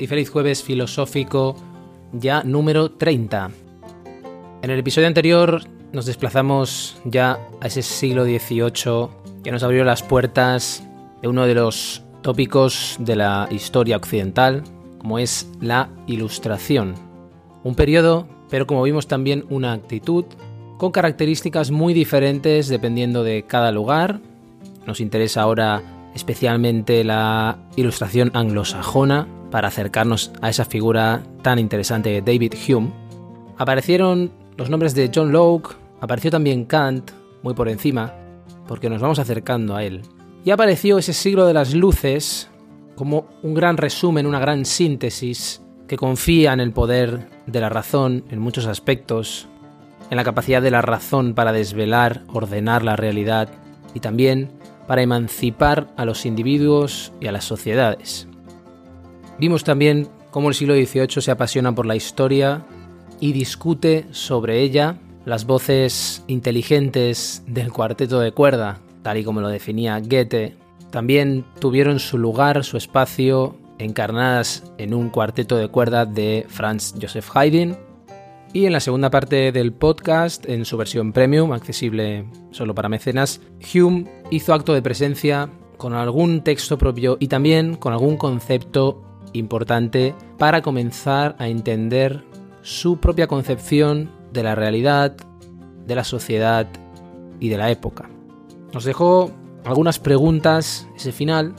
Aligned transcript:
y 0.00 0.06
feliz 0.06 0.30
jueves 0.30 0.64
filosófico 0.64 1.54
ya 2.12 2.42
número 2.42 2.90
30. 2.90 3.50
En 4.62 4.70
el 4.70 4.78
episodio 4.78 5.06
anterior 5.06 5.62
nos 5.92 6.06
desplazamos 6.06 7.00
ya 7.04 7.38
a 7.60 7.66
ese 7.66 7.82
siglo 7.82 8.24
XVIII 8.24 9.08
que 9.44 9.52
nos 9.52 9.62
abrió 9.62 9.84
las 9.84 10.02
puertas 10.02 10.82
de 11.20 11.28
uno 11.28 11.46
de 11.46 11.54
los 11.54 12.02
tópicos 12.22 12.96
de 12.98 13.16
la 13.16 13.46
historia 13.50 13.96
occidental, 13.96 14.64
como 14.98 15.18
es 15.18 15.50
la 15.60 15.90
Ilustración. 16.06 16.94
Un 17.62 17.74
periodo, 17.74 18.26
pero 18.48 18.66
como 18.66 18.82
vimos 18.82 19.06
también 19.06 19.44
una 19.50 19.72
actitud, 19.72 20.24
con 20.78 20.92
características 20.92 21.70
muy 21.70 21.92
diferentes 21.92 22.68
dependiendo 22.68 23.22
de 23.22 23.44
cada 23.46 23.70
lugar. 23.70 24.20
Nos 24.86 25.00
interesa 25.00 25.42
ahora 25.42 25.82
especialmente 26.14 27.04
la 27.04 27.58
ilustración 27.76 28.30
anglosajona, 28.34 29.28
para 29.50 29.68
acercarnos 29.68 30.32
a 30.40 30.48
esa 30.48 30.64
figura 30.64 31.22
tan 31.42 31.58
interesante 31.58 32.10
de 32.10 32.22
David 32.22 32.54
Hume. 32.68 32.92
Aparecieron 33.58 34.30
los 34.56 34.70
nombres 34.70 34.94
de 34.94 35.10
John 35.14 35.32
Locke, 35.32 35.76
apareció 36.00 36.30
también 36.30 36.64
Kant, 36.64 37.10
muy 37.42 37.54
por 37.54 37.68
encima, 37.68 38.14
porque 38.66 38.88
nos 38.88 39.00
vamos 39.00 39.18
acercando 39.18 39.74
a 39.74 39.84
él. 39.84 40.02
Y 40.44 40.50
apareció 40.50 40.98
ese 40.98 41.12
siglo 41.12 41.46
de 41.46 41.54
las 41.54 41.74
luces 41.74 42.48
como 42.94 43.26
un 43.42 43.54
gran 43.54 43.76
resumen, 43.76 44.26
una 44.26 44.38
gran 44.38 44.64
síntesis 44.64 45.62
que 45.88 45.96
confía 45.96 46.52
en 46.52 46.60
el 46.60 46.72
poder 46.72 47.28
de 47.46 47.60
la 47.60 47.68
razón 47.68 48.24
en 48.30 48.38
muchos 48.38 48.66
aspectos, 48.66 49.48
en 50.10 50.16
la 50.16 50.24
capacidad 50.24 50.62
de 50.62 50.70
la 50.70 50.82
razón 50.82 51.34
para 51.34 51.52
desvelar, 51.52 52.22
ordenar 52.28 52.82
la 52.82 52.96
realidad 52.96 53.48
y 53.94 54.00
también 54.00 54.50
para 54.86 55.02
emancipar 55.02 55.88
a 55.96 56.04
los 56.04 56.26
individuos 56.26 57.12
y 57.20 57.26
a 57.26 57.32
las 57.32 57.44
sociedades. 57.44 58.29
Vimos 59.40 59.64
también 59.64 60.06
cómo 60.30 60.50
el 60.50 60.54
siglo 60.54 60.74
XVIII 60.74 61.22
se 61.22 61.30
apasiona 61.30 61.74
por 61.74 61.86
la 61.86 61.96
historia 61.96 62.66
y 63.20 63.32
discute 63.32 64.04
sobre 64.10 64.60
ella. 64.60 64.98
Las 65.24 65.46
voces 65.46 66.22
inteligentes 66.26 67.42
del 67.46 67.72
cuarteto 67.72 68.20
de 68.20 68.32
cuerda, 68.32 68.80
tal 69.02 69.16
y 69.16 69.24
como 69.24 69.40
lo 69.40 69.48
definía 69.48 69.98
Goethe, 69.98 70.56
también 70.90 71.46
tuvieron 71.58 72.00
su 72.00 72.18
lugar, 72.18 72.64
su 72.64 72.76
espacio, 72.76 73.56
encarnadas 73.78 74.70
en 74.76 74.92
un 74.92 75.08
cuarteto 75.08 75.56
de 75.56 75.68
cuerda 75.68 76.04
de 76.04 76.44
Franz 76.46 76.92
Joseph 77.00 77.34
Haydn. 77.34 77.78
Y 78.52 78.66
en 78.66 78.74
la 78.74 78.80
segunda 78.80 79.08
parte 79.08 79.52
del 79.52 79.72
podcast, 79.72 80.46
en 80.50 80.66
su 80.66 80.76
versión 80.76 81.14
premium, 81.14 81.52
accesible 81.52 82.26
solo 82.50 82.74
para 82.74 82.90
mecenas, 82.90 83.40
Hume 83.72 84.04
hizo 84.30 84.52
acto 84.52 84.74
de 84.74 84.82
presencia 84.82 85.48
con 85.78 85.94
algún 85.94 86.44
texto 86.44 86.76
propio 86.76 87.16
y 87.18 87.28
también 87.28 87.76
con 87.76 87.94
algún 87.94 88.18
concepto 88.18 89.06
importante 89.32 90.14
para 90.38 90.62
comenzar 90.62 91.36
a 91.38 91.48
entender 91.48 92.24
su 92.62 92.98
propia 92.98 93.26
concepción 93.26 94.10
de 94.32 94.42
la 94.42 94.54
realidad, 94.54 95.16
de 95.86 95.94
la 95.94 96.04
sociedad 96.04 96.66
y 97.40 97.48
de 97.48 97.58
la 97.58 97.70
época. 97.70 98.08
Nos 98.72 98.84
dejó 98.84 99.30
algunas 99.64 99.98
preguntas 99.98 100.88
ese 100.96 101.12
final 101.12 101.54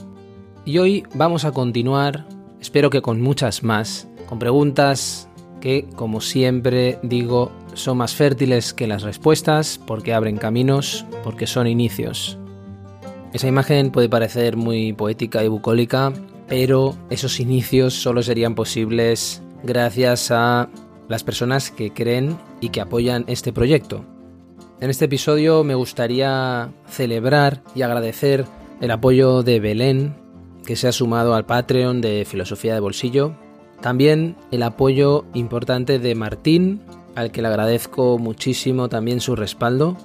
y 0.64 0.78
hoy 0.78 1.04
vamos 1.14 1.44
a 1.44 1.52
continuar, 1.52 2.26
espero 2.60 2.90
que 2.90 3.02
con 3.02 3.20
muchas 3.20 3.62
más, 3.62 4.08
con 4.28 4.38
preguntas 4.38 5.28
que, 5.60 5.88
como 5.94 6.20
siempre 6.20 6.98
digo, 7.02 7.52
son 7.74 7.98
más 7.98 8.14
fértiles 8.14 8.72
que 8.72 8.86
las 8.86 9.02
respuestas 9.02 9.78
porque 9.86 10.14
abren 10.14 10.36
caminos, 10.36 11.04
porque 11.22 11.46
son 11.46 11.66
inicios. 11.66 12.38
Esa 13.32 13.48
imagen 13.48 13.90
puede 13.90 14.08
parecer 14.08 14.56
muy 14.56 14.92
poética 14.92 15.42
y 15.42 15.48
bucólica, 15.48 16.12
pero 16.52 16.94
esos 17.08 17.40
inicios 17.40 17.94
solo 17.94 18.22
serían 18.22 18.54
posibles 18.54 19.40
gracias 19.62 20.30
a 20.30 20.68
las 21.08 21.24
personas 21.24 21.70
que 21.70 21.94
creen 21.94 22.36
y 22.60 22.68
que 22.68 22.82
apoyan 22.82 23.24
este 23.26 23.54
proyecto. 23.54 24.04
En 24.78 24.90
este 24.90 25.06
episodio 25.06 25.64
me 25.64 25.74
gustaría 25.74 26.70
celebrar 26.86 27.62
y 27.74 27.80
agradecer 27.80 28.44
el 28.82 28.90
apoyo 28.90 29.42
de 29.42 29.60
Belén, 29.60 30.14
que 30.66 30.76
se 30.76 30.88
ha 30.88 30.92
sumado 30.92 31.34
al 31.34 31.46
Patreon 31.46 32.02
de 32.02 32.26
Filosofía 32.26 32.74
de 32.74 32.80
Bolsillo, 32.80 33.34
también 33.80 34.36
el 34.50 34.62
apoyo 34.62 35.24
importante 35.32 35.98
de 35.98 36.14
Martín, 36.14 36.82
al 37.14 37.32
que 37.32 37.40
le 37.40 37.48
agradezco 37.48 38.18
muchísimo 38.18 38.90
también 38.90 39.22
su 39.22 39.36
respaldo. 39.36 39.96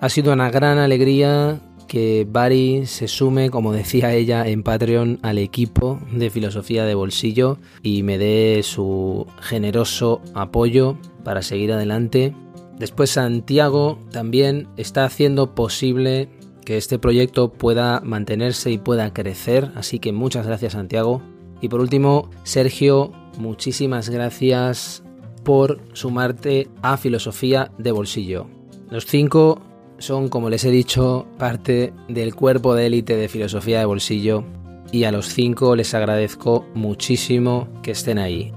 Ha 0.00 0.08
sido 0.08 0.32
una 0.32 0.50
gran 0.50 0.78
alegría 0.78 1.60
que 1.86 2.26
Bari 2.28 2.86
se 2.86 3.08
sume, 3.08 3.50
como 3.50 3.72
decía 3.72 4.14
ella 4.14 4.46
en 4.46 4.62
Patreon, 4.62 5.18
al 5.22 5.38
equipo 5.38 6.00
de 6.12 6.30
filosofía 6.30 6.84
de 6.84 6.94
bolsillo 6.94 7.58
y 7.82 8.02
me 8.02 8.18
dé 8.18 8.62
su 8.62 9.26
generoso 9.40 10.20
apoyo 10.34 10.96
para 11.24 11.42
seguir 11.42 11.72
adelante. 11.72 12.34
Después 12.78 13.10
Santiago 13.10 13.98
también 14.10 14.68
está 14.76 15.04
haciendo 15.04 15.54
posible 15.54 16.28
que 16.64 16.76
este 16.76 16.98
proyecto 16.98 17.52
pueda 17.52 18.00
mantenerse 18.00 18.70
y 18.70 18.78
pueda 18.78 19.12
crecer, 19.12 19.70
así 19.74 19.98
que 19.98 20.12
muchas 20.12 20.46
gracias 20.46 20.72
Santiago. 20.72 21.22
Y 21.60 21.68
por 21.68 21.80
último, 21.80 22.30
Sergio, 22.44 23.12
muchísimas 23.38 24.08
gracias 24.08 25.02
por 25.44 25.80
sumarte 25.92 26.68
a 26.82 26.96
Filosofía 26.96 27.70
de 27.78 27.92
Bolsillo. 27.92 28.46
Los 28.90 29.06
cinco 29.06 29.60
son, 30.02 30.28
como 30.28 30.50
les 30.50 30.64
he 30.64 30.70
dicho, 30.70 31.26
parte 31.38 31.92
del 32.08 32.34
cuerpo 32.34 32.74
de 32.74 32.86
élite 32.86 33.16
de 33.16 33.28
Filosofía 33.28 33.78
de 33.78 33.84
Bolsillo 33.84 34.44
y 34.90 35.04
a 35.04 35.12
los 35.12 35.28
cinco 35.28 35.76
les 35.76 35.94
agradezco 35.94 36.66
muchísimo 36.74 37.68
que 37.82 37.92
estén 37.92 38.18
ahí. 38.18 38.52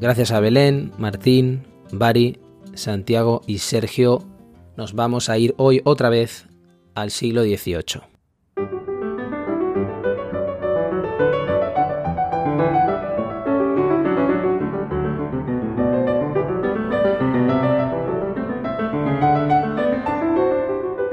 Gracias 0.00 0.32
a 0.32 0.40
Belén, 0.40 0.92
Martín, 0.98 1.64
Bari, 1.92 2.38
Santiago 2.74 3.42
y 3.46 3.58
Sergio, 3.58 4.24
nos 4.76 4.94
vamos 4.94 5.28
a 5.28 5.36
ir 5.38 5.54
hoy 5.58 5.80
otra 5.84 6.08
vez 6.08 6.46
al 6.94 7.10
siglo 7.10 7.42
XVIII. 7.42 8.07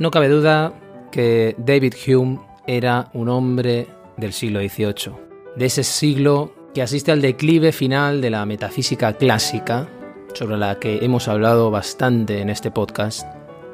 No 0.06 0.12
cabe 0.12 0.30
duda 0.30 0.72
que 1.12 1.56
David 1.58 1.96
Hume 2.06 2.40
era 2.68 3.10
un 3.14 3.28
hombre 3.28 3.88
del 4.18 4.34
siglo 4.34 4.60
XVIII, 4.60 5.16
de 5.56 5.66
ese 5.66 5.84
siglo 5.84 6.54
que 6.76 6.84
asiste 6.84 7.12
al 7.12 7.24
declive 7.24 7.72
final 7.72 8.22
de 8.22 8.30
la 8.30 8.46
metafísica 8.46 9.14
clásica, 9.14 9.90
sobre 10.36 10.58
la 10.58 10.78
que 10.78 11.04
hemos 11.04 11.28
hablado 11.28 11.72
bastante 11.72 12.40
en 12.40 12.52
este 12.52 12.70
podcast, 12.70 13.26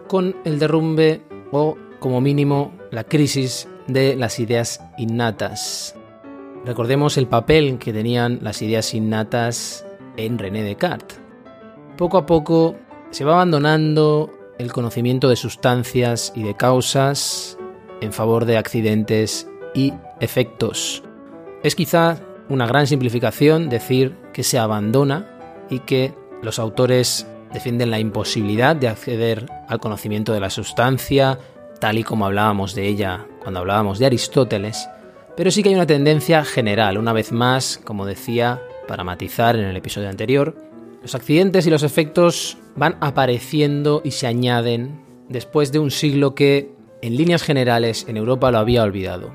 con 0.08 0.38
el 0.46 0.58
derrumbe 0.58 1.22
o, 1.52 1.78
como 2.00 2.22
mínimo, 2.22 2.72
la 2.92 3.04
crisis 3.04 3.68
de 3.88 4.16
las 4.16 4.40
ideas 4.40 4.82
innatas. 4.98 5.98
Recordemos 6.64 7.18
el 7.18 7.28
papel 7.28 7.78
que 7.78 7.92
tenían 7.92 8.40
las 8.42 8.62
ideas 8.62 8.94
innatas 8.94 9.86
en 10.16 10.38
René 10.38 10.64
Descartes. 10.64 11.20
Poco 11.98 12.18
a 12.18 12.26
poco 12.26 12.78
se 13.10 13.26
va 13.26 13.34
abandonando 13.34 14.32
el 14.62 14.72
conocimiento 14.72 15.28
de 15.28 15.36
sustancias 15.36 16.32
y 16.36 16.44
de 16.44 16.56
causas 16.56 17.58
en 18.02 18.14
favor 18.14 18.46
de 18.46 18.58
accidentes 18.58 19.48
y 19.74 19.94
efectos. 20.20 21.04
Es 21.64 21.76
quizá 21.76 22.20
una 22.50 22.68
gran 22.68 22.88
simplificación 22.88 23.70
decir 23.70 24.16
que 24.34 24.44
se 24.44 24.60
abandona 24.60 25.28
y 25.70 25.80
que 25.80 26.14
los 26.42 26.60
autores 26.60 27.28
defienden 27.54 27.92
la 27.92 28.00
imposibilidad 28.00 28.76
de 28.76 28.88
acceder 28.88 29.46
al 29.68 29.80
conocimiento 29.80 30.34
de 30.34 30.40
la 30.40 30.50
sustancia, 30.50 31.40
tal 31.80 31.98
y 31.98 32.04
como 32.04 32.26
hablábamos 32.26 32.76
de 32.76 32.88
ella 32.88 33.26
cuando 33.42 33.60
hablábamos 33.60 34.00
de 34.00 34.06
Aristóteles, 34.06 34.88
pero 35.36 35.52
sí 35.52 35.64
que 35.64 35.70
hay 35.70 35.76
una 35.76 35.88
tendencia 35.88 36.44
general, 36.44 36.98
una 36.98 37.14
vez 37.14 37.32
más, 37.32 37.80
como 37.84 38.06
decía, 38.06 38.62
para 38.88 39.04
matizar 39.04 39.56
en 39.56 39.66
el 39.66 39.76
episodio 39.76 40.10
anterior, 40.10 40.56
los 41.02 41.16
accidentes 41.16 41.66
y 41.66 41.70
los 41.70 41.84
efectos 41.84 42.58
van 42.76 42.98
apareciendo 43.02 44.02
y 44.04 44.12
se 44.12 44.28
añaden 44.28 45.02
después 45.30 45.72
de 45.72 45.80
un 45.80 45.92
siglo 45.92 46.36
que, 46.36 46.74
en 47.02 47.18
líneas 47.18 47.42
generales, 47.42 48.06
en 48.08 48.18
Europa 48.18 48.52
lo 48.52 48.60
había 48.60 48.84
olvidado. 48.84 49.34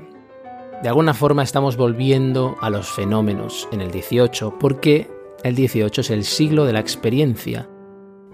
De 0.81 0.89
alguna 0.89 1.13
forma 1.13 1.43
estamos 1.43 1.75
volviendo 1.75 2.55
a 2.61 2.69
los 2.69 2.87
fenómenos 2.87 3.67
en 3.71 3.81
el 3.81 3.91
18 3.91 4.57
porque 4.59 5.09
el 5.43 5.55
18 5.55 6.01
es 6.01 6.09
el 6.11 6.23
siglo 6.23 6.65
de 6.65 6.73
la 6.73 6.79
experiencia, 6.79 7.67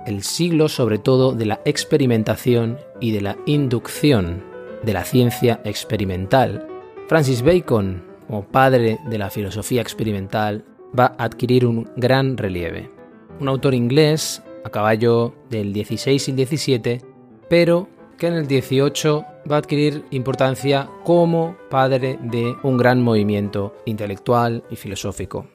el 0.05 0.23
siglo 0.23 0.67
sobre 0.67 0.99
todo 0.99 1.31
de 1.31 1.45
la 1.45 1.61
experimentación 1.65 2.77
y 2.99 3.11
de 3.11 3.21
la 3.21 3.37
inducción 3.45 4.43
de 4.83 4.93
la 4.93 5.05
ciencia 5.05 5.61
experimental. 5.63 6.67
Francis 7.07 7.41
Bacon, 7.41 8.03
como 8.27 8.45
padre 8.45 8.99
de 9.07 9.17
la 9.17 9.29
filosofía 9.29 9.81
experimental, 9.81 10.65
va 10.97 11.15
a 11.17 11.23
adquirir 11.23 11.65
un 11.65 11.89
gran 11.95 12.37
relieve. 12.37 13.02
Un 13.39 13.47
autor 13.47 13.73
inglés 13.73 14.43
a 14.63 14.69
caballo 14.69 15.33
del 15.49 15.73
16 15.73 16.29
y 16.29 16.31
17, 16.31 17.01
pero 17.49 17.89
que 18.17 18.27
en 18.27 18.33
el 18.35 18.47
18 18.47 19.25
va 19.51 19.55
a 19.55 19.59
adquirir 19.59 20.05
importancia 20.11 20.89
como 21.03 21.57
padre 21.69 22.17
de 22.21 22.55
un 22.63 22.77
gran 22.77 23.01
movimiento 23.01 23.75
intelectual 23.85 24.63
y 24.69 24.75
filosófico. 24.75 25.47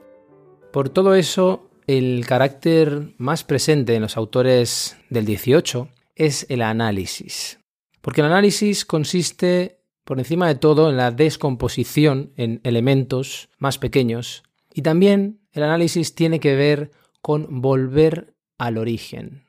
Por 0.72 0.90
todo 0.90 1.14
eso, 1.14 1.70
el 1.86 2.26
carácter 2.26 3.14
más 3.16 3.44
presente 3.44 3.94
en 3.94 4.02
los 4.02 4.16
autores 4.16 4.96
del 5.08 5.24
18 5.24 5.88
es 6.16 6.46
el 6.50 6.62
análisis. 6.62 7.58
Porque 8.02 8.20
el 8.20 8.26
análisis 8.26 8.84
consiste, 8.84 9.81
por 10.04 10.19
encima 10.19 10.48
de 10.48 10.56
todo, 10.56 10.90
en 10.90 10.96
la 10.96 11.10
descomposición 11.10 12.32
en 12.36 12.60
elementos 12.64 13.48
más 13.58 13.78
pequeños 13.78 14.42
y 14.74 14.82
también 14.82 15.40
el 15.52 15.62
análisis 15.62 16.14
tiene 16.14 16.40
que 16.40 16.54
ver 16.54 16.90
con 17.28 17.60
volver 17.60 18.34
al 18.56 18.78
origen. 18.78 19.44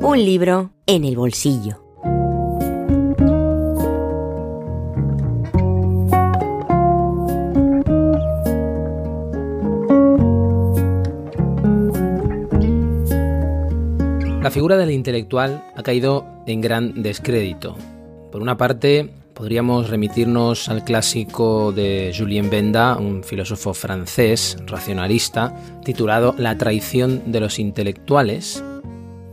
Un 0.00 0.18
libro 0.24 0.70
en 0.86 1.04
el 1.04 1.16
bolsillo. 1.16 1.87
La 14.40 14.52
figura 14.52 14.76
del 14.76 14.92
intelectual 14.92 15.64
ha 15.74 15.82
caído 15.82 16.24
en 16.46 16.60
gran 16.60 17.02
descrédito. 17.02 17.76
Por 18.30 18.40
una 18.40 18.56
parte, 18.56 19.10
podríamos 19.34 19.90
remitirnos 19.90 20.68
al 20.68 20.84
clásico 20.84 21.72
de 21.72 22.14
Julien 22.16 22.48
Benda, 22.48 22.96
un 22.96 23.24
filósofo 23.24 23.74
francés 23.74 24.56
racionalista, 24.64 25.56
titulado 25.84 26.36
La 26.38 26.56
traición 26.56 27.32
de 27.32 27.40
los 27.40 27.58
intelectuales, 27.58 28.62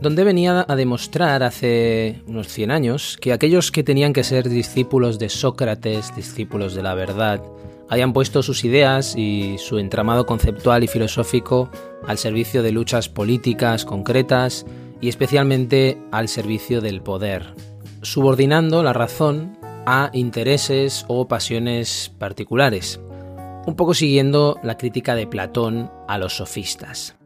donde 0.00 0.24
venía 0.24 0.66
a 0.66 0.74
demostrar 0.74 1.44
hace 1.44 2.20
unos 2.26 2.48
100 2.48 2.72
años 2.72 3.16
que 3.20 3.32
aquellos 3.32 3.70
que 3.70 3.84
tenían 3.84 4.12
que 4.12 4.24
ser 4.24 4.48
discípulos 4.48 5.20
de 5.20 5.28
Sócrates, 5.28 6.16
discípulos 6.16 6.74
de 6.74 6.82
la 6.82 6.94
verdad, 6.94 7.40
hayan 7.88 8.12
puesto 8.12 8.42
sus 8.42 8.64
ideas 8.64 9.14
y 9.16 9.56
su 9.58 9.78
entramado 9.78 10.26
conceptual 10.26 10.82
y 10.82 10.88
filosófico 10.88 11.70
al 12.08 12.18
servicio 12.18 12.64
de 12.64 12.72
luchas 12.72 13.08
políticas 13.08 13.84
concretas 13.84 14.66
y 15.00 15.08
especialmente 15.08 15.98
al 16.10 16.28
servicio 16.28 16.80
del 16.80 17.02
poder, 17.02 17.54
subordinando 18.02 18.82
la 18.82 18.92
razón 18.92 19.58
a 19.86 20.10
intereses 20.12 21.04
o 21.08 21.28
pasiones 21.28 22.12
particulares, 22.18 23.00
un 23.66 23.74
poco 23.76 23.94
siguiendo 23.94 24.58
la 24.62 24.76
crítica 24.76 25.14
de 25.14 25.26
Platón 25.26 25.90
a 26.08 26.18
los 26.18 26.36
sofistas. 26.36 27.16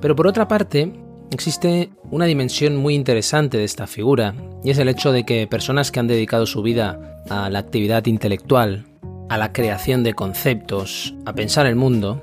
Pero 0.00 0.14
por 0.14 0.26
otra 0.26 0.48
parte, 0.48 0.92
existe 1.30 1.90
una 2.10 2.26
dimensión 2.26 2.76
muy 2.76 2.94
interesante 2.94 3.58
de 3.58 3.64
esta 3.64 3.86
figura, 3.86 4.34
y 4.62 4.70
es 4.70 4.78
el 4.78 4.88
hecho 4.88 5.12
de 5.12 5.24
que 5.24 5.46
personas 5.46 5.90
que 5.90 6.00
han 6.00 6.06
dedicado 6.06 6.46
su 6.46 6.62
vida 6.62 7.22
a 7.28 7.50
la 7.50 7.58
actividad 7.58 8.06
intelectual, 8.06 8.86
a 9.28 9.36
la 9.38 9.52
creación 9.52 10.02
de 10.04 10.14
conceptos, 10.14 11.14
a 11.26 11.34
pensar 11.34 11.66
el 11.66 11.76
mundo, 11.76 12.22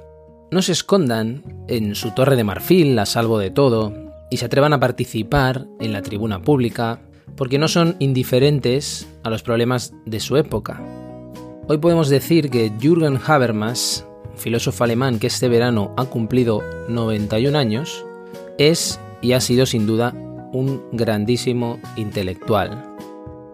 no 0.52 0.62
se 0.62 0.72
escondan 0.72 1.44
en 1.68 1.96
su 1.96 2.12
torre 2.12 2.36
de 2.36 2.44
marfil 2.44 2.98
a 2.98 3.06
salvo 3.06 3.40
de 3.40 3.52
todo, 3.52 3.94
y 4.30 4.38
se 4.38 4.45
atrevan 4.45 4.74
a 4.74 4.80
participar 4.80 5.66
en 5.80 5.94
la 5.94 6.01
tribuna 6.01 6.42
pública 6.42 7.01
porque 7.36 7.60
no 7.60 7.68
son 7.68 7.95
indiferentes 8.00 9.07
a 9.24 9.30
los 9.30 9.44
problemas 9.44 9.94
de 10.06 10.19
su 10.19 10.38
época. 10.38 10.81
Hoy 11.68 11.77
podemos 11.80 12.10
decir 12.10 12.50
que 12.50 12.72
Jürgen 12.80 13.19
Habermas, 13.25 14.06
filósofo 14.36 14.83
alemán 14.83 15.19
que 15.19 15.27
este 15.27 15.50
verano 15.50 15.94
ha 15.98 16.06
cumplido 16.06 16.62
91 16.89 17.57
años, 17.57 18.06
es 18.57 19.00
y 19.22 19.33
ha 19.33 19.42
sido 19.42 19.66
sin 19.66 19.88
duda 19.88 20.13
un 20.54 20.83
grandísimo 20.92 21.80
intelectual. 21.95 22.86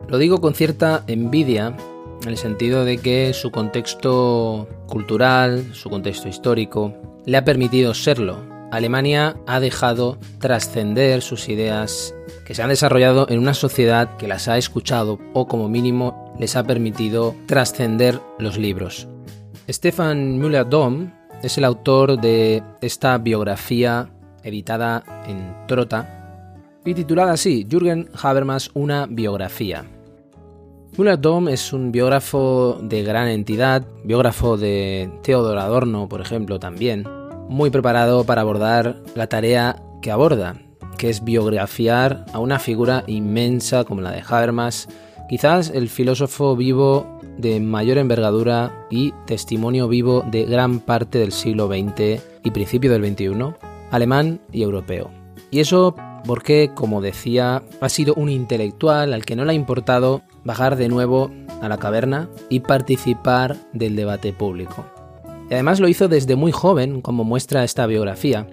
Lo 0.07 0.17
digo 0.17 0.41
con 0.41 0.53
cierta 0.53 1.03
envidia 1.07 1.75
en 2.21 2.29
el 2.29 2.37
sentido 2.37 2.85
de 2.85 2.97
que 2.97 3.33
su 3.33 3.49
contexto 3.49 4.67
cultural, 4.87 5.73
su 5.73 5.89
contexto 5.89 6.27
histórico, 6.27 6.93
le 7.25 7.37
ha 7.37 7.45
permitido 7.45 7.93
serlo, 7.93 8.50
Alemania 8.71 9.35
ha 9.47 9.59
dejado 9.59 10.17
trascender 10.39 11.21
sus 11.21 11.49
ideas 11.49 12.15
que 12.45 12.55
se 12.55 12.63
han 12.63 12.69
desarrollado 12.69 13.27
en 13.29 13.39
una 13.39 13.53
sociedad 13.53 14.15
que 14.15 14.29
las 14.29 14.47
ha 14.47 14.57
escuchado 14.57 15.19
o 15.33 15.47
como 15.47 15.67
mínimo 15.67 16.33
les 16.39 16.55
ha 16.55 16.63
permitido 16.63 17.35
trascender 17.47 18.19
los 18.39 18.57
libros. 18.57 19.09
Stefan 19.69 20.39
Müller-Dom 20.39 21.11
es 21.43 21.57
el 21.57 21.65
autor 21.65 22.19
de 22.19 22.63
esta 22.81 23.17
biografía 23.17 24.09
editada 24.43 25.03
en 25.27 25.53
Trota 25.67 26.47
y 26.85 26.93
titulada 26.93 27.33
así, 27.33 27.67
Jürgen 27.69 28.09
Habermas, 28.21 28.71
una 28.73 29.05
biografía. 29.05 29.85
Müller-Dom 30.97 31.49
es 31.49 31.73
un 31.73 31.91
biógrafo 31.91 32.79
de 32.81 33.03
gran 33.03 33.27
entidad, 33.27 33.85
biógrafo 34.03 34.57
de 34.57 35.09
Theodor 35.23 35.57
Adorno, 35.57 36.09
por 36.09 36.21
ejemplo, 36.21 36.59
también, 36.59 37.05
muy 37.51 37.69
preparado 37.69 38.23
para 38.23 38.41
abordar 38.41 39.03
la 39.13 39.27
tarea 39.27 39.83
que 40.01 40.09
aborda, 40.09 40.55
que 40.97 41.09
es 41.09 41.23
biografiar 41.23 42.25
a 42.31 42.39
una 42.39 42.59
figura 42.59 43.03
inmensa 43.07 43.83
como 43.83 43.99
la 43.99 44.11
de 44.11 44.23
Habermas, 44.25 44.87
quizás 45.27 45.69
el 45.69 45.89
filósofo 45.89 46.55
vivo 46.55 47.19
de 47.37 47.59
mayor 47.59 47.97
envergadura 47.97 48.87
y 48.89 49.13
testimonio 49.25 49.89
vivo 49.89 50.23
de 50.31 50.45
gran 50.45 50.79
parte 50.79 51.19
del 51.19 51.33
siglo 51.33 51.67
XX 51.67 52.21
y 52.41 52.51
principio 52.51 52.89
del 52.89 53.05
XXI, 53.05 53.53
alemán 53.91 54.39
y 54.53 54.63
europeo. 54.63 55.11
Y 55.51 55.59
eso 55.59 55.93
porque, 56.25 56.71
como 56.73 57.01
decía, 57.01 57.63
ha 57.81 57.89
sido 57.89 58.13
un 58.13 58.29
intelectual 58.29 59.13
al 59.13 59.25
que 59.25 59.35
no 59.35 59.43
le 59.43 59.51
ha 59.51 59.55
importado 59.55 60.21
bajar 60.45 60.77
de 60.77 60.87
nuevo 60.87 61.29
a 61.61 61.67
la 61.67 61.77
caverna 61.77 62.29
y 62.47 62.61
participar 62.61 63.57
del 63.73 63.97
debate 63.97 64.31
público. 64.31 64.85
Y 65.51 65.53
además 65.53 65.81
lo 65.81 65.89
hizo 65.89 66.07
desde 66.07 66.37
muy 66.37 66.53
joven, 66.53 67.01
como 67.01 67.25
muestra 67.25 67.65
esta 67.65 67.85
biografía. 67.85 68.47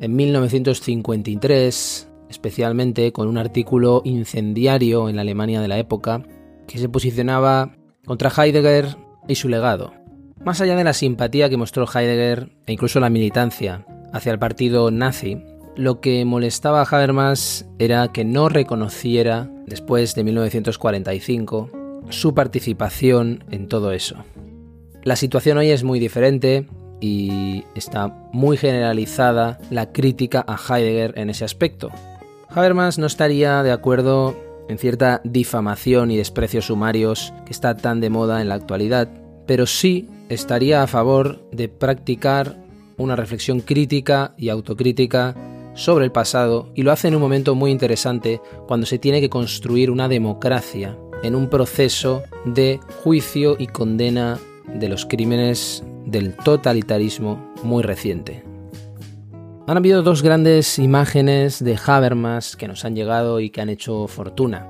En 0.00 0.16
1953, 0.16 2.08
especialmente 2.28 3.12
con 3.12 3.28
un 3.28 3.38
artículo 3.38 4.02
incendiario 4.04 5.08
en 5.08 5.14
la 5.14 5.22
Alemania 5.22 5.60
de 5.60 5.68
la 5.68 5.78
época, 5.78 6.24
que 6.66 6.78
se 6.78 6.88
posicionaba 6.88 7.76
contra 8.04 8.32
Heidegger 8.36 8.96
y 9.28 9.36
su 9.36 9.48
legado. 9.48 9.92
Más 10.44 10.60
allá 10.60 10.74
de 10.74 10.82
la 10.82 10.92
simpatía 10.92 11.48
que 11.48 11.56
mostró 11.56 11.86
Heidegger 11.86 12.50
e 12.66 12.72
incluso 12.72 12.98
la 12.98 13.10
militancia 13.10 13.86
hacia 14.12 14.32
el 14.32 14.40
partido 14.40 14.90
nazi, 14.90 15.44
lo 15.76 16.00
que 16.00 16.24
molestaba 16.24 16.80
a 16.80 16.84
Habermas 16.84 17.70
era 17.78 18.08
que 18.08 18.24
no 18.24 18.48
reconociera, 18.48 19.48
después 19.68 20.16
de 20.16 20.24
1945, 20.24 21.70
su 22.08 22.34
participación 22.34 23.44
en 23.52 23.68
todo 23.68 23.92
eso. 23.92 24.16
La 25.02 25.16
situación 25.16 25.56
hoy 25.56 25.70
es 25.70 25.82
muy 25.82 25.98
diferente 25.98 26.66
y 27.00 27.64
está 27.74 28.08
muy 28.32 28.58
generalizada 28.58 29.58
la 29.70 29.92
crítica 29.92 30.44
a 30.46 30.56
Heidegger 30.56 31.14
en 31.16 31.30
ese 31.30 31.44
aspecto. 31.44 31.90
Habermas 32.50 32.98
no 32.98 33.06
estaría 33.06 33.62
de 33.62 33.72
acuerdo 33.72 34.36
en 34.68 34.76
cierta 34.76 35.22
difamación 35.24 36.10
y 36.10 36.18
desprecios 36.18 36.66
sumarios 36.66 37.32
que 37.46 37.52
está 37.52 37.76
tan 37.76 38.00
de 38.00 38.10
moda 38.10 38.42
en 38.42 38.50
la 38.50 38.56
actualidad, 38.56 39.08
pero 39.46 39.64
sí 39.66 40.06
estaría 40.28 40.82
a 40.82 40.86
favor 40.86 41.40
de 41.50 41.68
practicar 41.68 42.56
una 42.98 43.16
reflexión 43.16 43.60
crítica 43.60 44.34
y 44.36 44.50
autocrítica 44.50 45.34
sobre 45.74 46.04
el 46.04 46.12
pasado 46.12 46.70
y 46.74 46.82
lo 46.82 46.92
hace 46.92 47.08
en 47.08 47.14
un 47.14 47.22
momento 47.22 47.54
muy 47.54 47.70
interesante 47.70 48.42
cuando 48.68 48.86
se 48.86 48.98
tiene 48.98 49.22
que 49.22 49.30
construir 49.30 49.90
una 49.90 50.08
democracia 50.08 50.98
en 51.22 51.34
un 51.34 51.48
proceso 51.48 52.22
de 52.44 52.80
juicio 53.02 53.56
y 53.58 53.66
condena 53.66 54.38
de 54.66 54.88
los 54.88 55.06
crímenes 55.06 55.84
del 56.06 56.34
totalitarismo 56.36 57.52
muy 57.62 57.82
reciente. 57.82 58.44
Han 59.66 59.76
habido 59.76 60.02
dos 60.02 60.22
grandes 60.22 60.78
imágenes 60.78 61.62
de 61.62 61.78
Habermas 61.86 62.56
que 62.56 62.66
nos 62.66 62.84
han 62.84 62.96
llegado 62.96 63.40
y 63.40 63.50
que 63.50 63.60
han 63.60 63.68
hecho 63.68 64.08
fortuna. 64.08 64.66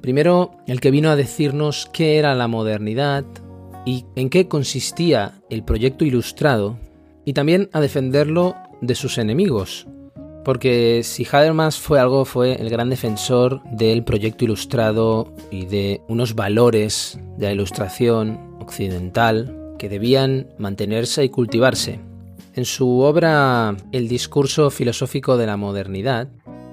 Primero, 0.00 0.52
el 0.66 0.80
que 0.80 0.90
vino 0.90 1.10
a 1.10 1.16
decirnos 1.16 1.88
qué 1.92 2.18
era 2.18 2.34
la 2.34 2.48
modernidad 2.48 3.24
y 3.84 4.04
en 4.14 4.30
qué 4.30 4.48
consistía 4.48 5.40
el 5.50 5.64
proyecto 5.64 6.04
ilustrado, 6.04 6.78
y 7.24 7.32
también 7.32 7.68
a 7.72 7.80
defenderlo 7.80 8.54
de 8.80 8.94
sus 8.94 9.18
enemigos, 9.18 9.86
porque 10.44 11.02
si 11.04 11.26
Habermas 11.30 11.78
fue 11.78 12.00
algo, 12.00 12.24
fue 12.24 12.54
el 12.54 12.68
gran 12.68 12.90
defensor 12.90 13.62
del 13.70 14.02
proyecto 14.02 14.44
ilustrado 14.44 15.32
y 15.50 15.66
de 15.66 16.00
unos 16.08 16.34
valores 16.34 17.18
de 17.36 17.46
la 17.46 17.52
ilustración 17.52 18.51
occidental 18.72 19.74
que 19.78 19.90
debían 19.90 20.48
mantenerse 20.56 21.22
y 21.24 21.28
cultivarse. 21.28 22.00
En 22.54 22.64
su 22.64 23.00
obra 23.00 23.76
El 23.92 24.08
discurso 24.08 24.70
filosófico 24.70 25.36
de 25.36 25.46
la 25.46 25.58
modernidad, 25.58 26.28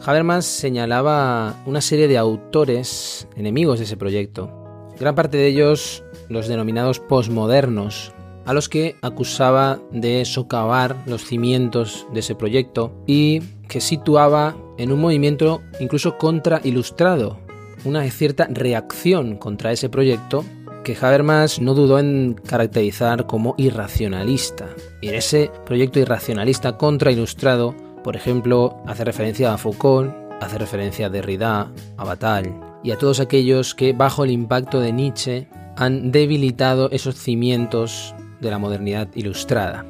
Habermas 0.05 0.45
señalaba 0.45 1.61
una 1.65 1.81
serie 1.81 2.07
de 2.07 2.17
autores 2.17 3.27
enemigos 3.35 3.79
de 3.79 3.85
ese 3.85 3.97
proyecto. 3.97 4.49
Gran 4.97 5.13
parte 5.13 5.37
de 5.37 5.47
ellos 5.47 6.03
los 6.29 6.47
denominados 6.47 7.01
posmodernos, 7.01 8.13
a 8.45 8.53
los 8.53 8.69
que 8.69 8.95
acusaba 9.01 9.81
de 9.91 10.23
socavar 10.23 10.95
los 11.05 11.25
cimientos 11.25 12.07
de 12.13 12.21
ese 12.21 12.35
proyecto 12.35 12.93
y 13.07 13.41
que 13.67 13.81
situaba 13.81 14.55
en 14.77 14.93
un 14.93 15.01
movimiento 15.01 15.61
incluso 15.81 16.17
contra 16.17 16.61
ilustrado, 16.63 17.39
una 17.83 18.09
cierta 18.09 18.47
reacción 18.49 19.35
contra 19.35 19.73
ese 19.73 19.89
proyecto 19.89 20.45
que 20.83 20.97
Habermas 20.99 21.59
no 21.59 21.73
dudó 21.73 21.99
en 21.99 22.35
caracterizar 22.45 23.25
como 23.25 23.55
irracionalista. 23.57 24.67
Y 25.01 25.09
en 25.09 25.15
ese 25.15 25.51
proyecto 25.65 25.99
irracionalista 25.99 26.77
contra 26.77 27.11
ilustrado, 27.11 27.75
por 28.03 28.15
ejemplo, 28.15 28.77
hace 28.87 29.03
referencia 29.03 29.53
a 29.53 29.57
Foucault, 29.57 30.13
hace 30.41 30.57
referencia 30.57 31.07
a 31.07 31.09
Derrida, 31.09 31.71
a 31.97 32.03
Bataille 32.03 32.53
y 32.83 32.91
a 32.91 32.97
todos 32.97 33.19
aquellos 33.19 33.75
que 33.75 33.93
bajo 33.93 34.23
el 34.23 34.31
impacto 34.31 34.79
de 34.79 34.93
Nietzsche 34.93 35.47
han 35.75 36.11
debilitado 36.11 36.89
esos 36.91 37.15
cimientos 37.15 38.15
de 38.39 38.49
la 38.49 38.59
modernidad 38.59 39.09
ilustrada. 39.15 39.85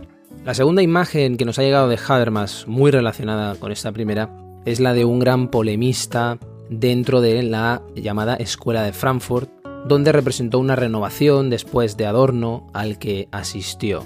La 0.46 0.54
segunda 0.54 0.82
imagen 0.82 1.38
que 1.38 1.46
nos 1.46 1.60
ha 1.60 1.64
llegado 1.64 1.88
de 1.88 2.00
Habermas, 2.08 2.66
muy 2.68 2.92
relacionada 2.92 3.56
con 3.56 3.72
esta 3.72 3.92
primera, 3.92 4.30
es 4.66 4.80
la 4.80 4.94
de 4.94 5.06
un 5.06 5.20
gran 5.20 5.50
polemista 5.50 6.40
dentro 6.70 7.22
de 7.22 7.44
la 7.44 7.82
llamada 7.96 8.36
Escuela 8.36 8.84
de 8.84 8.94
Frankfurt, 8.94 9.50
donde 9.88 10.12
representó 10.12 10.60
una 10.60 10.76
renovación 10.76 11.50
después 11.50 11.98
de 11.98 12.06
Adorno 12.06 12.68
al 12.74 12.98
que 12.98 13.28
asistió. 13.32 14.06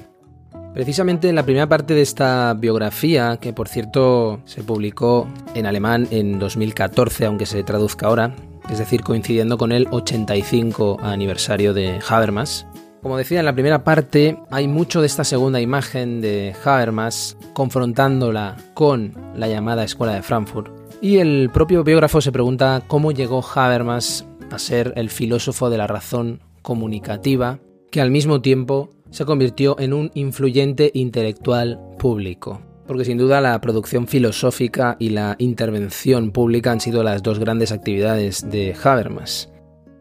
Precisamente 0.74 1.30
en 1.30 1.36
la 1.36 1.44
primera 1.44 1.70
parte 1.70 1.94
de 1.94 2.02
esta 2.02 2.54
biografía, 2.56 3.38
que 3.38 3.54
por 3.54 3.68
cierto 3.68 4.40
se 4.46 4.64
publicó 4.64 5.28
en 5.54 5.68
alemán 5.68 6.08
en 6.10 6.40
2014, 6.40 7.26
aunque 7.26 7.46
se 7.46 7.64
traduzca 7.64 8.08
ahora, 8.08 8.36
es 8.70 8.80
decir, 8.80 9.04
coincidiendo 9.04 9.58
con 9.58 9.72
el 9.72 9.88
85 9.92 10.98
aniversario 11.02 11.74
de 11.74 12.00
Habermas, 12.08 12.66
como 13.04 13.18
decía 13.18 13.40
en 13.40 13.46
la 13.46 13.54
primera 13.54 13.84
parte, 13.84 14.40
hay 14.50 14.70
mucho 14.70 15.02
de 15.02 15.08
esta 15.08 15.26
segunda 15.26 15.60
imagen 15.60 16.22
de 16.22 16.56
Habermas 16.64 17.36
confrontándola 17.52 18.56
con 18.74 19.14
la 19.36 19.50
llamada 19.50 19.84
Escuela 19.84 20.14
de 20.14 20.22
Frankfurt. 20.22 20.72
Y 21.02 21.18
el 21.18 21.50
propio 21.54 21.84
biógrafo 21.84 22.22
se 22.22 22.32
pregunta 22.32 22.82
cómo 22.88 23.12
llegó 23.12 23.44
Habermas 23.44 24.26
a 24.52 24.60
ser 24.60 24.94
el 24.96 25.10
filósofo 25.10 25.70
de 25.70 25.78
la 25.78 25.88
razón 25.88 26.42
comunicativa, 26.62 27.60
que 27.92 28.02
al 28.02 28.12
mismo 28.12 28.42
tiempo 28.42 28.90
se 29.10 29.26
convirtió 29.26 29.80
en 29.80 29.94
un 29.94 30.12
influyente 30.14 30.92
intelectual 30.94 31.80
público. 32.00 32.62
Porque 32.88 33.06
sin 33.06 33.18
duda 33.18 33.42
la 33.42 33.60
producción 33.62 34.08
filosófica 34.08 34.98
y 35.00 35.10
la 35.10 35.36
intervención 35.40 36.32
pública 36.32 36.72
han 36.72 36.82
sido 36.82 37.04
las 37.04 37.24
dos 37.24 37.40
grandes 37.40 37.72
actividades 37.72 38.50
de 38.50 38.76
Habermas. 38.84 39.50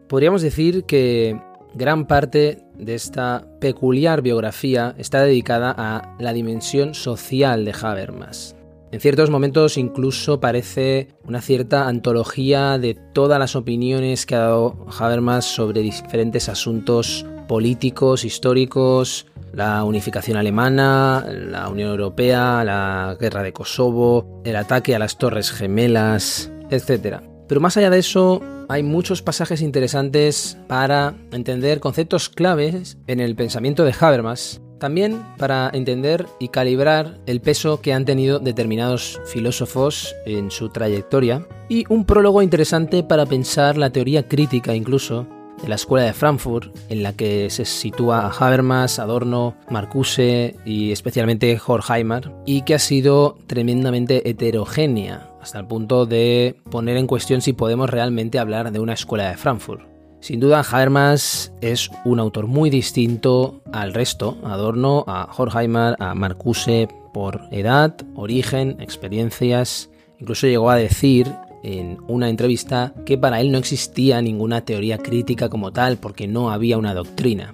Podríamos 0.07 0.41
decir 0.41 0.83
que 0.83 1.39
Gran 1.75 2.05
parte 2.05 2.59
de 2.77 2.93
esta 2.93 3.47
peculiar 3.59 4.21
biografía 4.21 4.93
está 4.99 5.23
dedicada 5.23 5.73
a 5.75 6.15
la 6.19 6.31
dimensión 6.31 6.93
social 6.93 7.65
de 7.65 7.73
Habermas. 7.81 8.55
En 8.93 8.99
ciertos 8.99 9.31
momentos 9.31 9.79
incluso 9.79 10.39
parece 10.39 11.07
una 11.25 11.41
cierta 11.41 11.87
antología 11.87 12.77
de 12.77 12.93
todas 12.93 13.39
las 13.39 13.55
opiniones 13.55 14.27
que 14.27 14.35
ha 14.35 14.41
dado 14.41 14.85
Habermas 14.99 15.45
sobre 15.45 15.81
diferentes 15.81 16.47
asuntos 16.47 17.25
políticos, 17.47 18.23
históricos, 18.23 19.25
la 19.51 19.83
unificación 19.83 20.37
alemana, 20.37 21.25
la 21.27 21.69
Unión 21.69 21.89
Europea, 21.89 22.63
la 22.63 23.17
guerra 23.19 23.41
de 23.41 23.51
Kosovo, 23.51 24.43
el 24.45 24.55
ataque 24.55 24.93
a 24.93 24.99
las 24.99 25.17
Torres 25.17 25.51
Gemelas, 25.51 26.51
etc. 26.69 27.17
Pero 27.47 27.61
más 27.61 27.75
allá 27.77 27.89
de 27.89 27.97
eso, 27.97 28.43
hay 28.69 28.83
muchos 28.83 29.23
pasajes 29.23 29.63
interesantes 29.63 30.55
para 30.67 31.15
entender 31.31 31.79
conceptos 31.79 32.29
claves 32.29 32.99
en 33.07 33.19
el 33.19 33.35
pensamiento 33.35 33.85
de 33.85 33.95
Habermas, 33.99 34.61
también 34.79 35.21
para 35.37 35.69
entender 35.73 36.25
y 36.39 36.49
calibrar 36.49 37.17
el 37.25 37.41
peso 37.41 37.81
que 37.81 37.93
han 37.93 38.05
tenido 38.05 38.39
determinados 38.39 39.19
filósofos 39.25 40.15
en 40.25 40.51
su 40.51 40.69
trayectoria, 40.69 41.47
y 41.69 41.85
un 41.89 42.05
prólogo 42.05 42.41
interesante 42.41 43.03
para 43.03 43.25
pensar 43.25 43.77
la 43.77 43.91
teoría 43.91 44.27
crítica 44.27 44.75
incluso 44.75 45.25
de 45.61 45.69
la 45.69 45.75
Escuela 45.75 46.05
de 46.05 46.13
Frankfurt, 46.13 46.75
en 46.89 47.03
la 47.03 47.13
que 47.13 47.49
se 47.49 47.63
sitúa 47.65 48.31
Habermas, 48.37 48.99
Adorno, 48.99 49.55
Marcuse 49.69 50.55
y 50.65 50.91
especialmente 50.91 51.59
Horkheimer, 51.65 52.31
y 52.45 52.63
que 52.63 52.75
ha 52.75 52.79
sido 52.79 53.37
tremendamente 53.47 54.29
heterogénea 54.29 55.29
hasta 55.41 55.59
el 55.59 55.67
punto 55.67 56.05
de 56.05 56.57
poner 56.69 56.97
en 56.97 57.07
cuestión 57.07 57.41
si 57.41 57.53
podemos 57.53 57.89
realmente 57.89 58.39
hablar 58.39 58.71
de 58.71 58.79
una 58.79 58.93
escuela 58.93 59.29
de 59.29 59.37
Frankfurt. 59.37 59.92
Sin 60.23 60.39
duda, 60.39 60.61
Habermas 60.61 61.51
es 61.59 61.91
un 62.05 62.17
autor 62.17 62.47
muy 62.47 62.69
distinto 62.69 63.61
al 63.73 63.93
resto, 63.93 64.37
Adorno, 64.45 65.03
a 65.05 65.27
Horkheimer, 65.35 65.97
a 65.99 66.15
Marcuse, 66.15 66.87
por 67.13 67.41
edad, 67.51 67.93
origen, 68.15 68.77
experiencias. 68.79 69.89
Incluso 70.17 70.47
llegó 70.47 70.69
a 70.69 70.77
decir 70.77 71.29
en 71.61 71.97
una 72.07 72.29
entrevista 72.29 72.93
que 73.05 73.17
para 73.17 73.41
él 73.41 73.51
no 73.51 73.57
existía 73.57 74.21
ninguna 74.21 74.63
teoría 74.63 74.97
crítica 74.97 75.49
como 75.49 75.73
tal 75.73 75.97
porque 75.97 76.25
no 76.25 76.51
había 76.51 76.77
una 76.77 76.93
doctrina. 76.93 77.53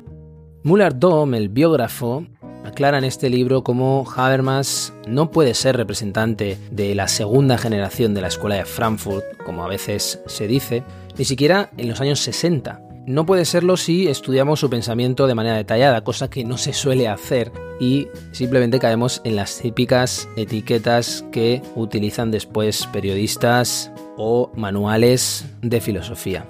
Müller-Dom, 0.61 1.33
el 1.33 1.49
biógrafo, 1.49 2.27
aclara 2.65 2.97
en 2.97 3.03
este 3.03 3.29
libro 3.29 3.63
cómo 3.63 4.05
Habermas 4.15 4.93
no 5.07 5.31
puede 5.31 5.53
ser 5.53 5.77
representante 5.77 6.57
de 6.71 6.95
la 6.95 7.07
segunda 7.07 7.57
generación 7.57 8.13
de 8.13 8.21
la 8.21 8.27
escuela 8.27 8.55
de 8.55 8.65
Frankfurt, 8.65 9.25
como 9.45 9.63
a 9.63 9.67
veces 9.67 10.21
se 10.25 10.47
dice, 10.47 10.83
ni 11.17 11.25
siquiera 11.25 11.69
en 11.77 11.89
los 11.89 12.01
años 12.01 12.19
60. 12.19 12.81
No 13.05 13.25
puede 13.25 13.45
serlo 13.45 13.75
si 13.75 14.07
estudiamos 14.07 14.59
su 14.59 14.69
pensamiento 14.69 15.25
de 15.25 15.33
manera 15.35 15.55
detallada, 15.55 16.03
cosa 16.03 16.29
que 16.29 16.43
no 16.43 16.57
se 16.57 16.73
suele 16.73 17.07
hacer 17.07 17.51
y 17.79 18.07
simplemente 18.31 18.77
caemos 18.77 19.21
en 19.23 19.35
las 19.35 19.57
típicas 19.59 20.27
etiquetas 20.35 21.25
que 21.31 21.63
utilizan 21.75 22.29
después 22.29 22.87
periodistas 22.93 23.91
o 24.15 24.51
manuales 24.55 25.45
de 25.61 25.81
filosofía. 25.81 26.45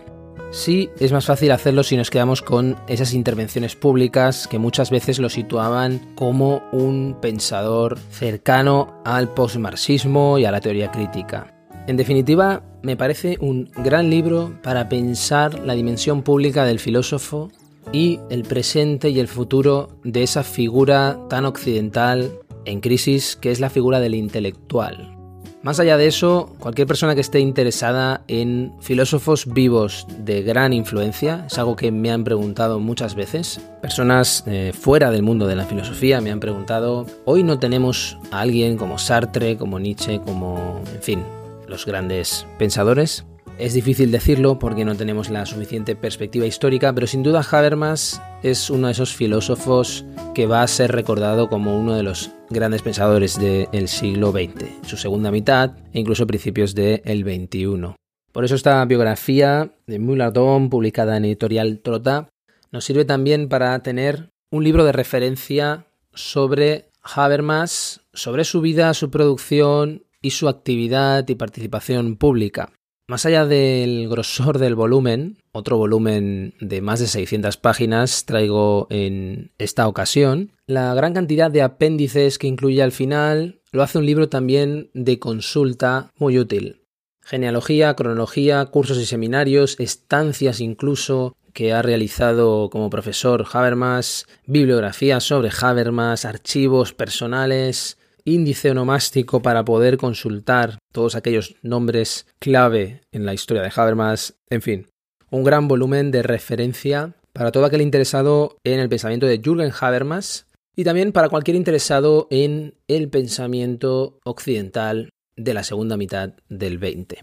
Sí, 0.51 0.89
es 0.99 1.11
más 1.11 1.27
fácil 1.27 1.51
hacerlo 1.51 1.83
si 1.83 1.95
nos 1.95 2.09
quedamos 2.09 2.41
con 2.41 2.75
esas 2.87 3.13
intervenciones 3.13 3.75
públicas 3.75 4.47
que 4.47 4.57
muchas 4.57 4.89
veces 4.89 5.19
lo 5.19 5.29
situaban 5.29 6.01
como 6.15 6.63
un 6.71 7.17
pensador 7.21 7.99
cercano 8.09 8.99
al 9.05 9.31
postmarxismo 9.31 10.39
y 10.39 10.45
a 10.45 10.51
la 10.51 10.59
teoría 10.59 10.89
crítica. 10.89 11.53
En 11.85 11.97
definitiva, 11.97 12.63
me 12.81 12.97
parece 12.97 13.37
un 13.39 13.69
gran 13.83 14.09
libro 14.09 14.57
para 14.63 14.89
pensar 14.89 15.59
la 15.59 15.75
dimensión 15.75 16.23
pública 16.23 16.65
del 16.65 16.79
filósofo 16.79 17.51
y 17.93 18.19
el 18.31 18.43
presente 18.43 19.09
y 19.09 19.19
el 19.19 19.27
futuro 19.27 19.99
de 20.03 20.23
esa 20.23 20.43
figura 20.43 21.19
tan 21.29 21.45
occidental 21.45 22.31
en 22.65 22.81
crisis 22.81 23.35
que 23.35 23.51
es 23.51 23.59
la 23.59 23.69
figura 23.69 23.99
del 23.99 24.15
intelectual. 24.15 25.18
Más 25.61 25.79
allá 25.79 25.97
de 25.97 26.07
eso, 26.07 26.55
cualquier 26.59 26.87
persona 26.87 27.15
que 27.15 27.21
esté 27.21 27.39
interesada 27.39 28.23
en 28.29 28.73
filósofos 28.79 29.45
vivos 29.45 30.07
de 30.19 30.41
gran 30.41 30.71
influencia, 30.71 31.45
es 31.47 31.57
algo 31.57 31.75
que 31.75 31.91
me 31.91 32.11
han 32.11 32.23
preguntado 32.23 32.79
muchas 32.79 33.13
veces, 33.13 33.59
personas 33.81 34.43
eh, 34.47 34.71
fuera 34.73 35.11
del 35.11 35.21
mundo 35.21 35.47
de 35.47 35.57
la 35.57 35.65
filosofía 35.65 36.21
me 36.21 36.31
han 36.31 36.39
preguntado, 36.39 37.05
hoy 37.25 37.43
no 37.43 37.59
tenemos 37.59 38.17
a 38.31 38.39
alguien 38.39 38.77
como 38.77 38.97
Sartre, 38.97 39.57
como 39.57 39.79
Nietzsche, 39.79 40.21
como, 40.21 40.81
en 40.93 41.01
fin, 41.01 41.23
los 41.67 41.85
grandes 41.85 42.45
pensadores. 42.57 43.25
Es 43.57 43.73
difícil 43.73 44.09
decirlo 44.11 44.57
porque 44.57 44.85
no 44.85 44.95
tenemos 44.95 45.29
la 45.29 45.45
suficiente 45.45 45.93
perspectiva 45.93 46.45
histórica, 46.45 46.93
pero 46.93 47.07
sin 47.07 47.23
duda 47.23 47.45
Habermas 47.51 48.21
es 48.41 48.69
uno 48.69 48.87
de 48.87 48.93
esos 48.93 49.13
filósofos 49.13 50.05
que 50.33 50.47
va 50.47 50.61
a 50.61 50.67
ser 50.67 50.93
recordado 50.93 51.49
como 51.49 51.77
uno 51.77 51.93
de 51.95 52.03
los 52.03 52.31
grandes 52.49 52.81
pensadores 52.81 53.39
del 53.39 53.87
siglo 53.87 54.31
XX, 54.31 54.87
su 54.87 54.97
segunda 54.97 55.31
mitad 55.31 55.71
e 55.93 55.99
incluso 55.99 56.27
principios 56.27 56.75
del 56.75 57.23
XXI. 57.23 57.95
Por 58.31 58.45
eso 58.45 58.55
esta 58.55 58.83
biografía 58.85 59.71
de 59.87 59.99
Müller-Dom, 59.99 60.69
publicada 60.69 61.17
en 61.17 61.25
editorial 61.25 61.79
Trota, 61.79 62.29
nos 62.71 62.85
sirve 62.85 63.05
también 63.05 63.49
para 63.49 63.77
tener 63.79 64.29
un 64.51 64.63
libro 64.63 64.83
de 64.83 64.91
referencia 64.91 65.87
sobre 66.13 66.89
Habermas, 67.01 68.01
sobre 68.13 68.43
su 68.43 68.61
vida, 68.61 68.93
su 68.93 69.09
producción 69.09 70.03
y 70.21 70.31
su 70.31 70.47
actividad 70.49 71.27
y 71.27 71.35
participación 71.35 72.17
pública. 72.17 72.71
Más 73.09 73.25
allá 73.25 73.47
del 73.47 74.07
grosor 74.07 74.59
del 74.59 74.75
volumen, 74.75 75.39
otro 75.51 75.77
volumen 75.77 76.53
de 76.61 76.79
más 76.79 76.99
de 76.99 77.07
600 77.07 77.57
páginas 77.57 78.25
traigo 78.25 78.85
en 78.91 79.51
esta 79.57 79.87
ocasión, 79.87 80.51
la 80.67 80.93
gran 80.93 81.15
cantidad 81.15 81.49
de 81.49 81.63
apéndices 81.63 82.37
que 82.37 82.45
incluye 82.45 82.83
al 82.83 82.91
final 82.91 83.61
lo 83.71 83.81
hace 83.81 83.97
un 83.97 84.05
libro 84.05 84.29
también 84.29 84.91
de 84.93 85.17
consulta 85.17 86.11
muy 86.19 86.37
útil. 86.37 86.83
Genealogía, 87.19 87.95
cronología, 87.95 88.63
cursos 88.67 88.99
y 88.99 89.07
seminarios, 89.07 89.75
estancias 89.79 90.61
incluso 90.61 91.35
que 91.53 91.73
ha 91.73 91.81
realizado 91.81 92.69
como 92.69 92.91
profesor 92.91 93.43
Habermas, 93.51 94.27
bibliografía 94.45 95.19
sobre 95.19 95.49
Habermas, 95.59 96.25
archivos 96.25 96.93
personales, 96.93 97.97
índice 98.25 98.71
onomástico 98.71 99.41
para 99.41 99.65
poder 99.65 99.97
consultar 99.97 100.79
todos 100.91 101.15
aquellos 101.15 101.55
nombres 101.61 102.27
clave 102.39 103.01
en 103.11 103.25
la 103.25 103.33
historia 103.33 103.63
de 103.63 103.71
Habermas, 103.75 104.35
en 104.49 104.61
fin, 104.61 104.87
un 105.31 105.43
gran 105.43 105.67
volumen 105.67 106.11
de 106.11 106.23
referencia 106.23 107.15
para 107.33 107.51
todo 107.51 107.65
aquel 107.65 107.81
interesado 107.81 108.57
en 108.63 108.79
el 108.79 108.89
pensamiento 108.89 109.25
de 109.25 109.41
Jürgen 109.43 109.71
Habermas 109.79 110.47
y 110.75 110.83
también 110.83 111.11
para 111.11 111.29
cualquier 111.29 111.55
interesado 111.55 112.27
en 112.31 112.75
el 112.87 113.09
pensamiento 113.09 114.19
occidental 114.23 115.09
de 115.35 115.53
la 115.53 115.63
segunda 115.63 115.97
mitad 115.97 116.33
del 116.49 116.77
20. 116.77 117.19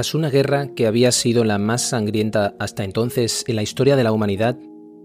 Tras 0.00 0.14
una 0.14 0.30
guerra 0.30 0.68
que 0.68 0.86
había 0.86 1.12
sido 1.12 1.44
la 1.44 1.58
más 1.58 1.90
sangrienta 1.90 2.54
hasta 2.58 2.84
entonces 2.84 3.44
en 3.46 3.56
la 3.56 3.62
historia 3.62 3.96
de 3.96 4.02
la 4.02 4.12
humanidad, 4.12 4.56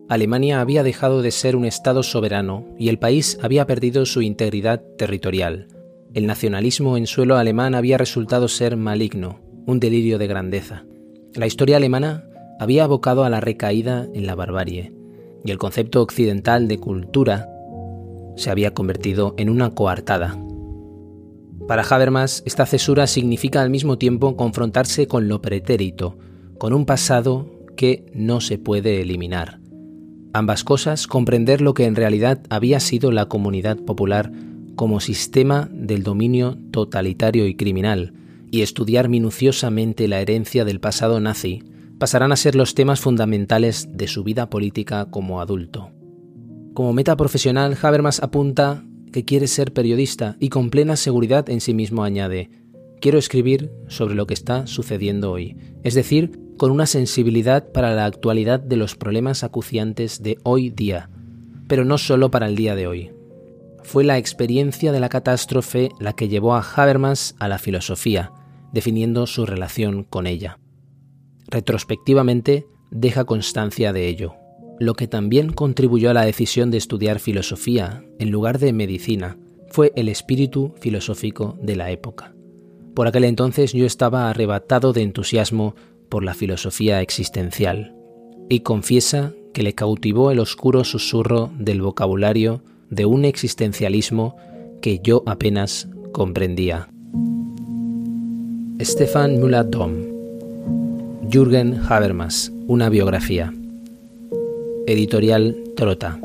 Alemania 0.08 0.62
había 0.62 0.84
dejado 0.84 1.22
de 1.22 1.32
ser 1.32 1.58
un 1.58 1.66
Estado 1.66 2.02
soberano 2.02 2.64
y 2.80 2.88
el 2.88 2.98
país 2.98 3.38
había 3.42 3.68
perdido 3.68 4.06
su 4.06 4.22
integridad 4.22 4.82
territorial. 4.98 5.68
El 6.14 6.28
nacionalismo 6.28 6.96
en 6.96 7.08
suelo 7.08 7.36
alemán 7.36 7.75
había 7.75 7.98
resultado 7.98 8.48
ser 8.48 8.78
maligno, 8.78 9.42
un 9.66 9.82
delirio 9.82 10.18
de 10.18 10.28
grandeza. 10.28 10.86
La 11.34 11.46
historia 11.46 11.75
alemana 11.75 12.24
había 12.62 12.86
abocado 12.86 13.25
a 13.25 13.30
la 13.30 13.42
recaída 13.42 14.08
en 14.14 14.25
la 14.25 14.36
barbarie, 14.36 14.94
y 15.44 15.52
el 15.52 15.58
concepto 15.58 16.02
occidental 16.02 16.70
de 16.70 16.78
cultura 16.78 17.50
se 18.38 18.50
había 18.50 18.74
convertido 18.74 19.36
en 19.38 19.50
una 19.50 19.72
coartada, 19.72 20.40
para 21.67 21.84
Habermas, 21.84 22.43
esta 22.45 22.65
cesura 22.65 23.07
significa 23.07 23.62
al 23.62 23.69
mismo 23.69 23.98
tiempo 23.98 24.36
confrontarse 24.36 25.07
con 25.07 25.27
lo 25.27 25.41
pretérito, 25.41 26.17
con 26.57 26.74
un 26.74 26.86
pasado 26.86 27.50
que 27.75 28.05
no 28.13 28.39
se 28.41 28.57
puede 28.57 29.01
eliminar. 29.01 29.60
Ambas 30.34 30.63
cosas, 30.63 31.07
comprender 31.07 31.62
lo 31.62 31.74
que 31.74 31.86
en 31.86 31.95
realidad 31.95 32.41
había 32.50 32.79
sido 32.79 33.12
la 33.12 33.25
comunidad 33.25 33.77
popular 33.77 34.31
como 34.75 35.00
sistema 35.00 35.69
del 35.72 36.03
dominio 36.03 36.57
totalitario 36.72 37.48
y 37.48 37.55
criminal, 37.55 38.13
y 38.51 38.62
estudiar 38.62 39.10
minuciosamente 39.10 40.07
la 40.07 40.19
herencia 40.22 40.65
del 40.65 40.79
pasado 40.79 41.19
nazi, 41.19 41.63
pasarán 41.98 42.31
a 42.31 42.36
ser 42.36 42.55
los 42.55 42.75
temas 42.75 43.00
fundamentales 43.00 43.89
de 43.93 44.07
su 44.07 44.24
vida 44.24 44.50
política 44.50 45.05
como 45.10 45.41
adulto. 45.41 45.89
Como 46.74 46.93
meta 46.93 47.15
profesional, 47.15 47.77
Habermas 47.81 48.22
apunta 48.22 48.84
que 49.15 49.24
quiere 49.24 49.48
ser 49.48 49.72
periodista 49.72 50.36
y 50.41 50.50
con 50.50 50.69
plena 50.69 50.98
seguridad 50.98 51.50
en 51.50 51.62
sí 51.62 51.74
mismo 51.74 52.03
añade, 52.03 52.50
quiero 53.00 53.17
escribir 53.17 53.72
sobre 53.88 54.13
lo 54.13 54.27
que 54.27 54.34
está 54.34 54.67
sucediendo 54.67 55.31
hoy, 55.31 55.55
es 55.84 55.93
decir, 55.93 56.38
con 56.57 56.69
una 56.69 56.86
sensibilidad 56.86 57.72
para 57.72 57.95
la 57.95 58.03
actualidad 58.03 58.60
de 58.60 58.75
los 58.75 58.98
problemas 58.98 59.45
acuciantes 59.45 60.22
de 60.22 60.38
hoy 60.43 60.69
día, 60.69 61.10
pero 61.69 61.86
no 61.86 61.98
solo 61.98 62.29
para 62.29 62.48
el 62.48 62.57
día 62.57 62.75
de 62.75 62.88
hoy. 62.88 63.12
Fue 63.84 64.03
la 64.03 64.17
experiencia 64.17 64.91
de 64.91 65.00
la 65.00 65.07
catástrofe 65.07 65.91
la 65.98 66.12
que 66.12 66.27
llevó 66.27 66.53
a 66.53 66.65
Habermas 66.75 67.38
a 67.39 67.48
la 67.48 67.57
filosofía, 67.57 68.34
definiendo 68.74 69.27
su 69.27 69.45
relación 69.45 70.03
con 70.03 70.27
ella. 70.27 70.60
Retrospectivamente, 71.48 72.67
deja 72.91 73.24
constancia 73.24 73.93
de 73.93 74.10
ello 74.10 74.36
lo 74.79 74.94
que 74.94 75.08
también 75.08 75.51
contribuyó 75.51 76.10
a 76.10 76.13
la 76.13 76.25
decisión 76.25 76.72
de 76.72 76.77
estudiar 76.77 77.20
filosofía 77.20 78.03
en 78.20 78.31
lugar 78.31 78.59
de 78.59 78.74
medicina 78.74 79.38
fue 79.70 79.92
el 79.96 80.09
espíritu 80.09 80.74
filosófico 80.79 81.57
de 81.61 81.75
la 81.75 81.92
época. 81.92 82.33
Por 82.94 83.07
aquel 83.07 83.25
entonces 83.25 83.74
yo 83.74 83.85
estaba 83.85 84.29
arrebatado 84.29 84.94
de 84.94 85.01
entusiasmo 85.01 85.75
por 86.09 86.24
la 86.24 86.33
filosofía 86.33 87.01
existencial, 87.01 87.94
y 88.50 88.61
confiesa 88.61 89.33
que 89.53 89.64
le 89.64 89.74
cautivó 89.74 90.31
el 90.31 90.40
oscuro 90.40 90.83
susurro 90.83 91.51
del 91.57 91.81
vocabulario 91.81 92.61
de 92.90 93.05
un 93.05 93.25
existencialismo 93.25 94.35
que 94.81 95.00
yo 95.03 95.24
apenas 95.25 95.90
comprendía. 96.11 96.90
Stefan 98.79 99.40
Müller-Dom 99.40 100.16
Jürgen 101.29 101.81
Habermas, 101.90 102.51
una 102.68 102.90
biografía. 102.90 103.51
Editorial 104.87 105.55
Trota. 105.75 106.25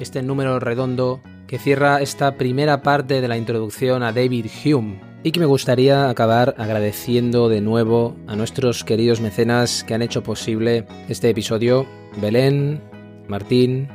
este 0.00 0.22
número 0.22 0.58
redondo 0.58 1.20
que 1.46 1.58
cierra 1.58 2.00
esta 2.00 2.36
primera 2.36 2.82
parte 2.82 3.20
de 3.20 3.28
la 3.28 3.36
introducción 3.36 4.02
a 4.02 4.12
David 4.12 4.46
Hume 4.64 5.00
y 5.22 5.32
que 5.32 5.40
me 5.40 5.46
gustaría 5.46 6.08
acabar 6.08 6.54
agradeciendo 6.58 7.48
de 7.48 7.60
nuevo 7.60 8.16
a 8.26 8.36
nuestros 8.36 8.84
queridos 8.84 9.20
mecenas 9.20 9.84
que 9.84 9.94
han 9.94 10.02
hecho 10.02 10.22
posible 10.22 10.86
este 11.08 11.28
episodio, 11.28 11.86
Belén, 12.20 12.80
Martín, 13.28 13.88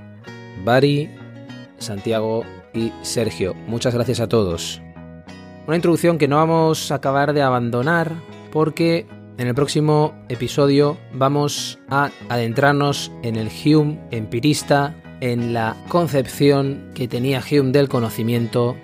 Bari, 0.64 1.10
Santiago 1.78 2.44
y 2.74 2.92
Sergio. 3.02 3.54
Muchas 3.68 3.94
gracias 3.94 4.20
a 4.20 4.28
todos. 4.28 4.82
Una 5.68 5.78
introducción 5.78 6.18
que 6.18 6.28
no 6.28 6.36
vamos 6.36 6.92
a 6.92 6.96
acabar 6.96 7.34
de 7.34 7.42
abandonar 7.42 8.12
porque 8.52 9.08
en 9.38 9.48
el 9.48 9.56
próximo 9.56 10.14
episodio 10.30 10.98
vamos 11.14 11.80
a 11.90 12.12
adentrarnos 12.30 13.12
en 13.24 13.36
el 13.36 13.50
Hume 13.50 14.00
empirista 14.12 14.96
en 15.22 15.54
la 15.54 15.76
concepción 15.88 16.92
que 16.94 17.08
tenía 17.08 17.42
Hume 17.42 17.72
del 17.72 17.90
conocimiento 17.90 18.76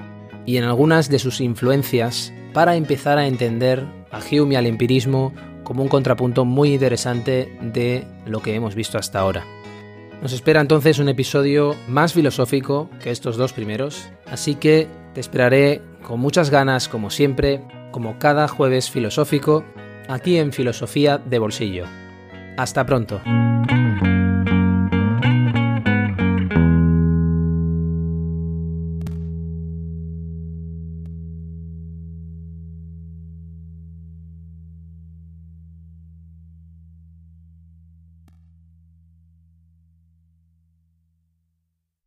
y 0.46 0.58
en 0.58 0.64
algunas 0.64 1.10
de 1.10 1.20
sus 1.20 1.42
influencias 1.42 2.34
para 2.54 2.76
empezar 2.76 3.18
a 3.18 3.28
entender 3.28 3.86
a 4.12 4.20
Hume 4.20 4.54
y 4.54 4.58
al 4.58 4.66
empirismo 4.66 5.34
como 5.64 5.84
un 5.84 5.90
contrapunto 5.90 6.46
muy 6.46 6.74
interesante 6.74 7.58
de 7.62 8.06
lo 8.26 8.42
que 8.42 8.56
hemos 8.56 8.76
visto 8.76 8.98
hasta 8.98 9.20
ahora. 9.20 9.46
Nos 10.22 10.34
espera 10.34 10.62
entonces 10.62 11.00
un 11.00 11.10
episodio 11.10 11.76
más 11.88 12.14
filosófico 12.14 12.90
que 13.02 13.10
estos 13.10 13.38
dos 13.38 13.54
primeros, 13.54 14.10
así 14.28 14.56
que 14.56 14.88
te 15.14 15.20
esperaré 15.20 15.82
con 16.04 16.20
muchas 16.20 16.50
ganas 16.50 16.88
como 16.88 17.10
siempre, 17.10 17.62
como 17.92 18.20
cada 18.20 18.48
jueves 18.48 18.92
filosófico, 18.92 19.64
aquí 20.08 20.38
en 20.38 20.54
Filosofía 20.54 21.18
de 21.18 21.40
Bolsillo. 21.40 21.86
Hasta 22.58 22.86
pronto. 22.86 23.22